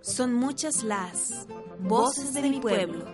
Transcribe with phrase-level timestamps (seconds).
[0.00, 1.46] Son muchas las
[1.80, 3.04] voces de mi pueblo.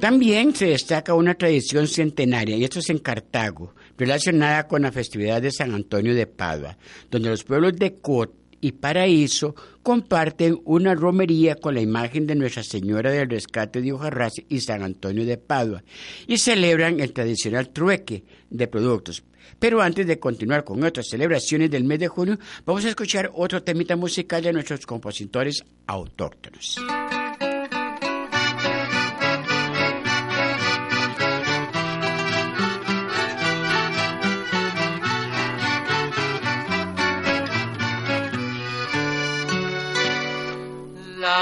[0.00, 5.40] También se destaca una tradición centenaria, y esto es en Cartago, relacionada con la festividad
[5.40, 6.76] de San Antonio de Padua,
[7.10, 12.62] donde los pueblos de Cot y Paraíso comparten una romería con la imagen de Nuestra
[12.62, 15.84] Señora del Rescate de Hojarras y San Antonio de Padua
[16.26, 19.22] y celebran el tradicional trueque de productos.
[19.58, 23.62] Pero antes de continuar con otras celebraciones del mes de junio, vamos a escuchar otro
[23.62, 26.78] temita musical de nuestros compositores autóctonos.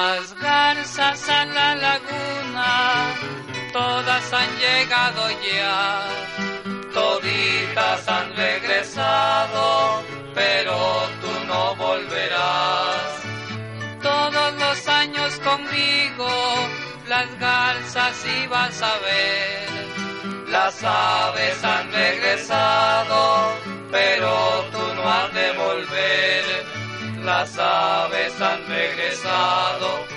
[0.04, 3.14] A la laguna,
[3.72, 6.08] todas han llegado ya,
[6.92, 10.02] toditas han regresado,
[10.34, 10.76] pero
[11.20, 13.22] tú no volverás.
[14.02, 16.28] Todos los años conmigo,
[17.08, 23.52] las garzas ibas a ver, las aves han regresado,
[23.92, 26.81] pero tú no has de volver.
[27.24, 30.11] Las aves han regresado,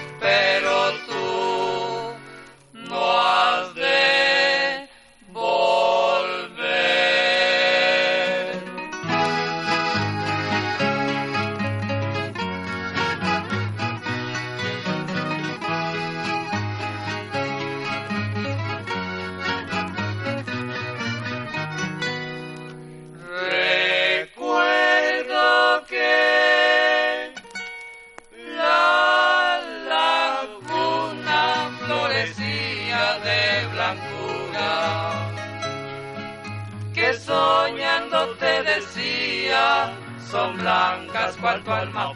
[40.35, 42.11] son blancas cual tu alma.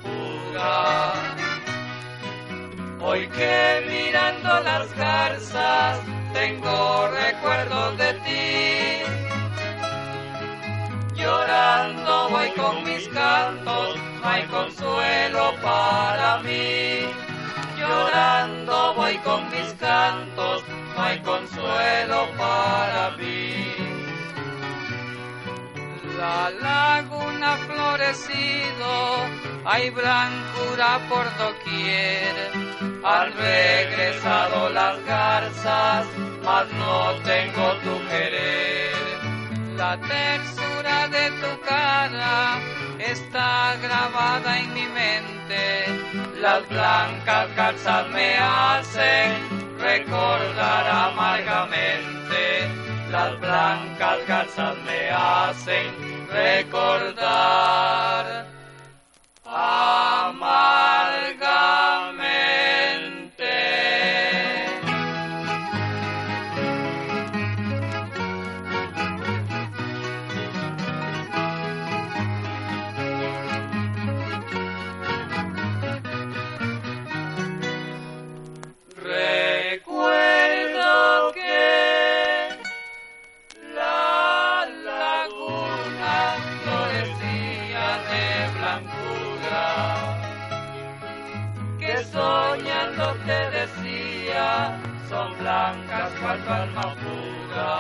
[3.02, 3.58] Hoy que
[3.88, 6.00] mirando las garzas
[6.34, 8.44] tengo recuerdos de ti.
[11.20, 17.08] Llorando voy con mis cantos, no hay consuelo para mí.
[17.80, 20.64] Llorando voy con mis cantos,
[20.96, 23.90] no hay consuelo para mí.
[26.20, 26.52] La
[27.44, 29.26] ha florecido,
[29.66, 32.36] hay blancura por doquier.
[33.04, 36.08] Han regresado las garzas,
[36.44, 38.90] mas no tengo tu querer.
[39.76, 42.60] La tersura de tu cara
[43.00, 45.86] está grabada en mi mente.
[46.42, 52.70] Las blancas garzas me hacen recordar amargamente.
[53.10, 58.26] Las blancas garzas me hacen recordar
[92.06, 94.80] soñando te decía,
[95.10, 97.78] son blancas cual tu alma pura.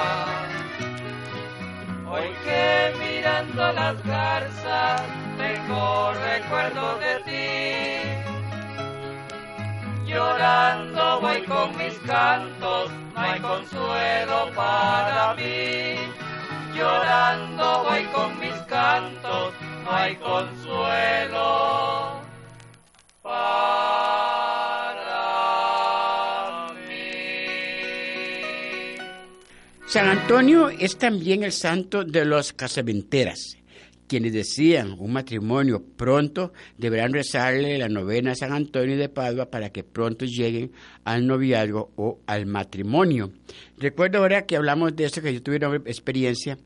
[2.11, 5.01] Hoy que mirando las garzas
[5.37, 7.39] tengo recuerdo de ti.
[10.05, 15.95] Llorando voy con mis cantos, no hay consuelo para mí.
[16.73, 19.53] Llorando voy con mis cantos,
[19.85, 21.48] no hay consuelo
[29.89, 33.57] San Antonio es también el santo de los casaventeras,
[34.05, 39.71] quienes decían un matrimonio pronto deberán rezarle la novena a San Antonio de Padua para
[39.71, 40.71] que pronto lleguen
[41.05, 43.31] al noviazgo o al matrimonio.
[43.79, 46.59] Recuerdo ahora que hablamos de esto, que yo tuve una experiencia.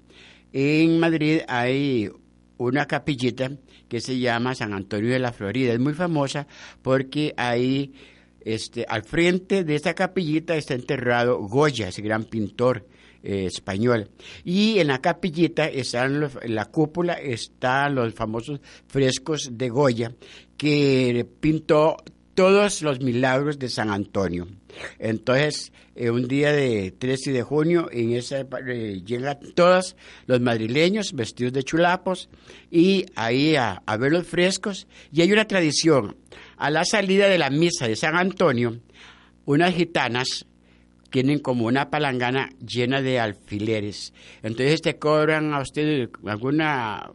[0.51, 2.11] En Madrid hay
[2.57, 3.51] una capillita
[3.87, 5.71] que se llama San Antonio de la Florida.
[5.71, 6.45] Es muy famosa
[6.81, 7.93] porque ahí,
[8.41, 12.85] este, al frente de esta capillita está enterrado Goya, ese gran pintor
[13.23, 14.09] eh, español.
[14.43, 20.13] Y en la capillita, están los- en la cúpula, están los famosos frescos de Goya,
[20.57, 21.97] que pintó
[22.35, 24.47] todos los milagros de San Antonio.
[24.97, 31.13] Entonces, eh, un día de 13 de junio, en esa, eh, llegan todos los madrileños
[31.13, 32.29] vestidos de chulapos
[32.71, 34.87] y ahí a, a ver los frescos.
[35.11, 36.15] Y hay una tradición,
[36.57, 38.79] a la salida de la misa de San Antonio,
[39.45, 40.45] unas gitanas
[41.13, 44.15] tienen como una palangana llena de alfileres.
[44.41, 47.11] Entonces te cobran a usted alguna,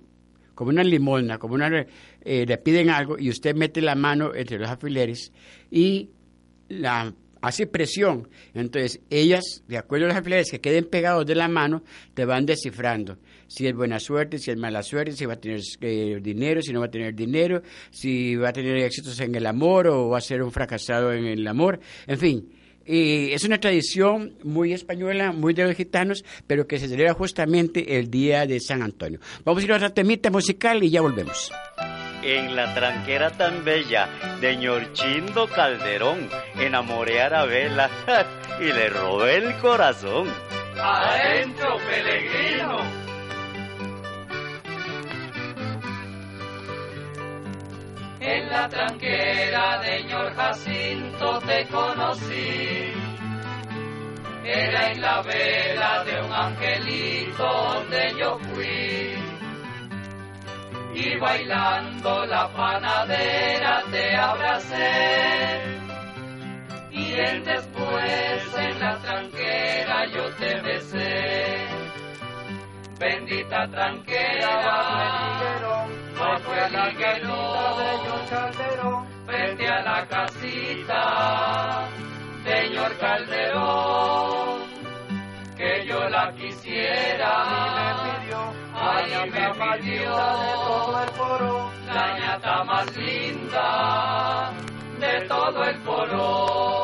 [0.54, 1.84] como una limosna, como una,
[2.20, 5.32] eh, le piden algo y usted mete la mano entre los alfileres
[5.72, 6.10] y
[6.68, 8.28] la hace presión.
[8.54, 11.82] Entonces, ellas, de acuerdo a los alfileres que queden pegados de la mano,
[12.14, 13.18] te van descifrando.
[13.48, 16.72] Si es buena suerte, si es mala suerte, si va a tener eh, dinero, si
[16.72, 20.18] no va a tener dinero, si va a tener éxitos en el amor o va
[20.18, 21.80] a ser un fracasado en el amor.
[22.06, 22.48] En fin,
[22.88, 27.98] y es una tradición muy española, muy de los gitanos, pero que se celebra justamente
[27.98, 29.20] el día de San Antonio.
[29.44, 31.52] Vamos a ir a otra temita musical y ya volvemos.
[32.22, 34.08] En la tranquera tan bella
[34.40, 37.90] de Ñorchindo Calderón, enamoré a Arabela
[38.60, 40.26] y le robé el corazón.
[40.80, 42.57] Adentro, peregrino.
[48.30, 52.92] En la tranquera de Ñor Jacinto te conocí.
[54.44, 59.14] Era en la vela de un angelito donde yo fui.
[60.94, 65.80] Y bailando la panadera te abracé.
[66.90, 71.66] Y en después en la tranquera yo te besé.
[72.98, 75.88] Bendita tranquera,
[76.28, 78.18] bajo el higuerón,
[79.26, 81.88] frente a la casita,
[82.44, 84.60] señor Calderón,
[85.56, 87.32] que yo la quisiera,
[88.74, 90.16] ay me pidió,
[91.86, 94.52] la ñata más linda
[95.00, 96.77] de todo el foro.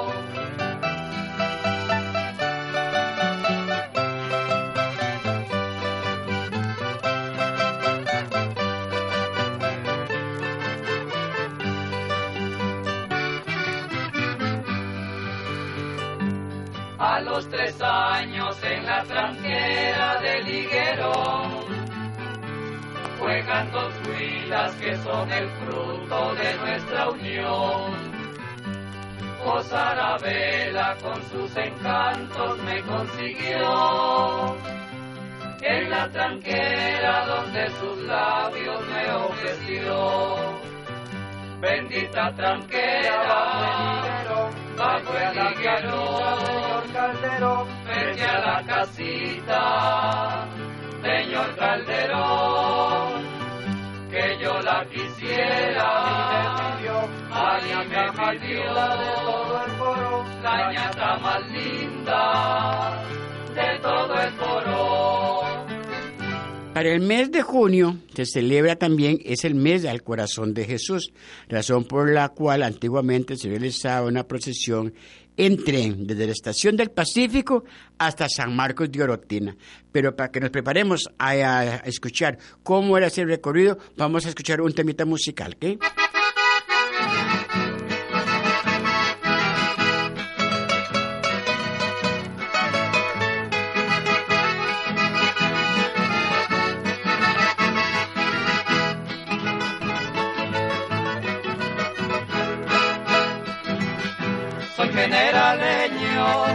[23.44, 28.14] Juegan dos huilas que son el fruto de nuestra unión.
[29.46, 34.56] Oh Sarabela con sus encantos me consiguió.
[35.61, 40.64] En la tranquera donde sus labios me ofreció.
[41.61, 43.17] Bendita tranquera,
[44.76, 46.85] bajo el higuerón,
[47.85, 50.46] frente a la casita,
[51.02, 53.03] señor Calderón,
[55.24, 55.88] quisiera,
[57.32, 58.74] ay me pidió,
[60.42, 63.02] la ñata más linda
[63.54, 64.83] de todo el foro.
[66.74, 71.12] Para el mes de junio se celebra también, es el mes del corazón de Jesús,
[71.48, 74.92] razón por la cual antiguamente se realizaba una procesión
[75.36, 77.64] en tren desde la estación del Pacífico
[77.96, 79.56] hasta San Marcos de Orotina.
[79.92, 84.60] Pero para que nos preparemos a, a escuchar cómo era ese recorrido, vamos a escuchar
[84.60, 85.78] un temita musical, ¿qué?
[104.76, 106.46] Soy generaleño,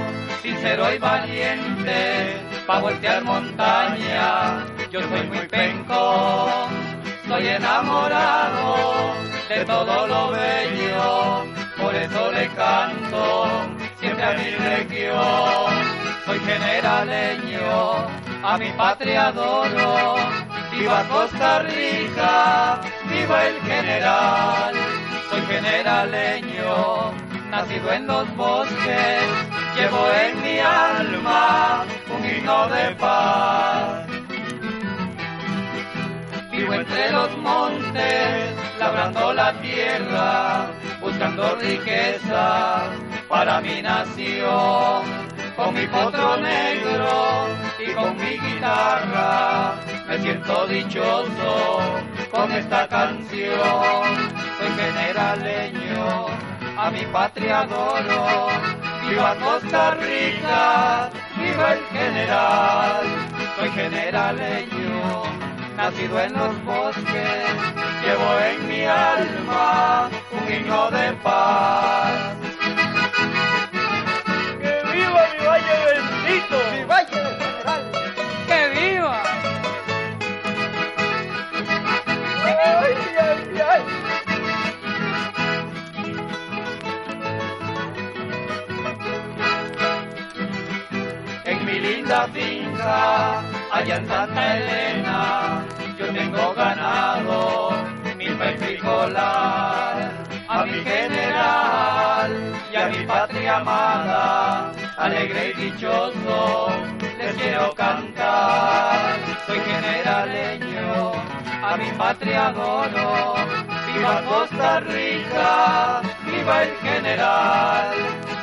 [0.41, 2.35] sincero y valiente,
[2.67, 6.67] pa' voltear montaña, yo soy muy penco,
[7.29, 9.13] soy enamorado
[9.47, 11.45] de todo lo bello,
[11.77, 13.47] por eso le canto
[14.01, 15.99] siempre a mi región.
[16.25, 18.05] Soy generaleño,
[18.43, 20.15] a mi patria adoro,
[20.73, 24.75] viva Costa Rica, viva el general,
[25.29, 29.24] soy generaleño nacido en los bosques,
[29.75, 34.08] llevo en mi alma un himno de paz.
[36.51, 40.68] Vivo entre los montes, labrando la tierra,
[41.01, 42.84] buscando riqueza
[43.27, 45.29] para mi nación.
[45.56, 47.48] Con mi potro negro
[47.86, 49.74] y con mi guitarra,
[50.08, 51.79] me siento dichoso
[52.32, 54.06] con esta canción.
[54.58, 56.49] Soy generaleño
[56.79, 58.48] a mi patria adoro.
[59.07, 63.05] Viva Costa Rica, viva el general.
[63.55, 65.24] Soy generaleño,
[65.75, 67.45] nacido en los bosques,
[68.03, 72.28] llevo en mi alma un himno de paz.
[92.81, 95.65] Allá en Santa Elena,
[95.98, 97.69] yo tengo ganado
[98.19, 100.12] y frijolar.
[100.48, 102.31] A mi general
[102.74, 106.69] y a mi patria amada, alegre y dichoso,
[107.19, 109.15] les quiero cantar.
[109.45, 111.12] Soy generaleño,
[111.63, 113.36] a mi patria adoro.
[113.93, 117.93] Viva Costa Rica, viva el general.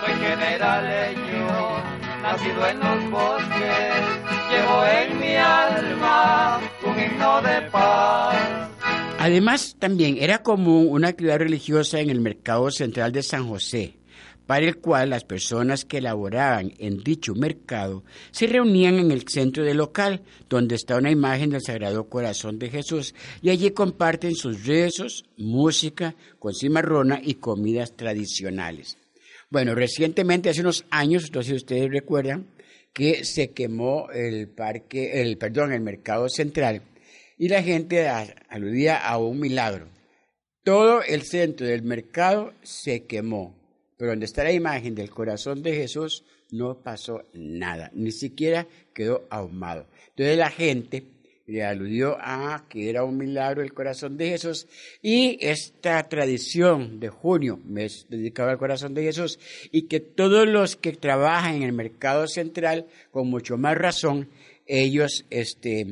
[0.01, 1.76] Soy generaleño,
[2.27, 4.03] nacido en los bosques,
[4.51, 8.69] llevo en mi alma un himno de paz.
[9.21, 13.99] Además, también era común una actividad religiosa en el mercado central de San José,
[14.45, 18.03] para el cual las personas que laboraban en dicho mercado
[18.33, 22.71] se reunían en el centro del local, donde está una imagen del Sagrado Corazón de
[22.71, 28.99] Jesús, y allí comparten sus rezos, música, con cimarrona y comidas tradicionales.
[29.49, 32.47] Bueno, recientemente, hace unos años, no sé si ustedes recuerdan,
[32.93, 36.83] que se quemó el parque, el perdón, el mercado central
[37.37, 39.89] y la gente aludía a un milagro.
[40.65, 43.55] Todo el centro del mercado se quemó,
[43.97, 49.27] pero donde está la imagen del corazón de Jesús no pasó nada, ni siquiera quedó
[49.31, 49.87] ahumado.
[50.09, 51.05] Entonces la gente
[51.47, 54.67] le aludió a que era un milagro el corazón de Jesús
[55.01, 59.39] y esta tradición de junio, mes dedicado al corazón de Jesús,
[59.71, 64.29] y que todos los que trabajan en el mercado central, con mucho más razón,
[64.67, 65.87] ellos este,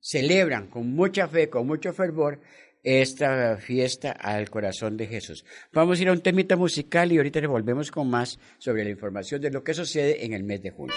[0.00, 2.40] celebran con mucha fe, con mucho fervor,
[2.82, 5.44] esta fiesta al corazón de Jesús.
[5.72, 9.40] Vamos a ir a un temita musical y ahorita volvemos con más sobre la información
[9.40, 10.94] de lo que sucede en el mes de junio.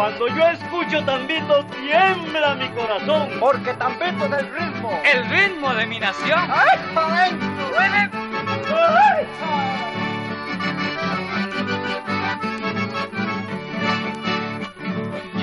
[0.00, 3.28] Cuando yo escucho Tambito, tiembla mi corazón.
[3.38, 4.98] Porque Tambito es el ritmo.
[5.04, 6.40] El ritmo de mi nación.
[6.50, 7.38] ¡Ay, joven!
[7.78, 9.26] ¡Ay,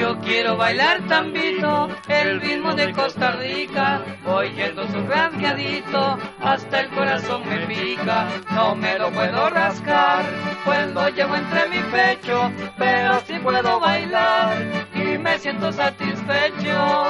[0.08, 7.42] Yo quiero bailar tambito, el ritmo de Costa Rica, oyendo su rasgadito, hasta el corazón
[7.46, 10.24] me pica, no me lo puedo rascar,
[10.64, 14.56] pues lo llevo entre mi pecho, pero sí puedo bailar.
[14.96, 17.08] Y me siento satisfecho,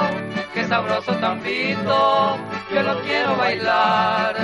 [0.52, 2.36] qué sabroso tambito,
[2.74, 4.34] yo lo quiero bailar,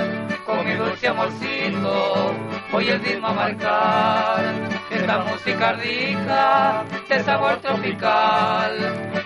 [0.45, 2.33] con mi dulce amorcito,
[2.71, 4.74] voy el ritmo a marcar.
[4.95, 8.73] Esta música rica, de sabor tropical,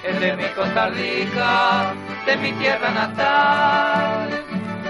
[0.03, 1.93] es de mi Costa Rica,
[2.25, 4.45] de mi tierra natal.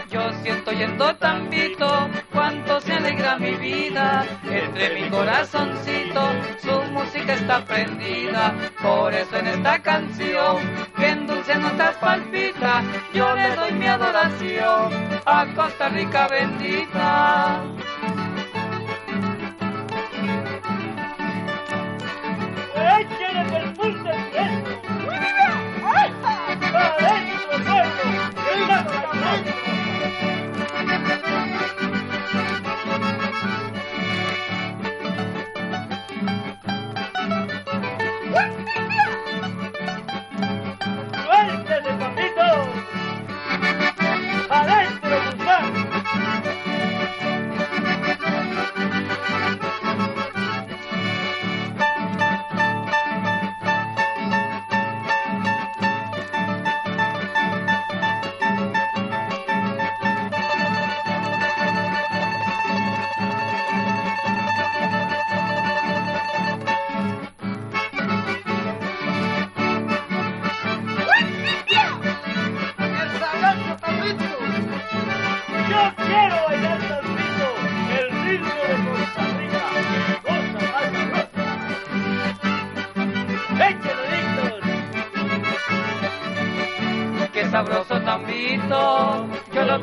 [0.10, 6.22] Yo siento yendo tambito, cuánto se alegra mi vida, entre mi corazoncito,
[6.64, 10.58] su música está prendida, por eso en esta canción,
[10.98, 12.84] que en dulce notas palpita,
[13.14, 14.94] yo le doy mi adoración
[15.26, 17.62] a Costa Rica bendita.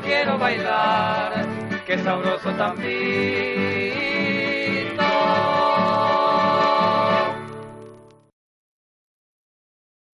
[0.02, 1.46] Quiero bailar.
[1.86, 3.75] Qué sabroso tambito.